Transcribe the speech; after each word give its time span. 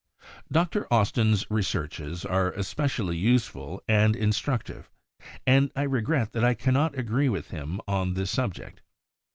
Dr. 0.51 0.91
Austin's 0.91 1.45
researches 1.51 2.25
are 2.25 2.53
es 2.55 2.73
pecially 2.73 3.19
useful 3.21 3.83
and 3.87 4.15
instructive 4.15 4.89
and 5.45 5.69
1 5.75 5.91
regret 5.91 6.31
that 6.31 6.43
I 6.43 6.55
cannot 6.55 6.97
agree 6.97 7.29
with 7.29 7.51
him 7.51 7.79
on 7.87 8.15
this 8.15 8.31
subject. 8.31 8.81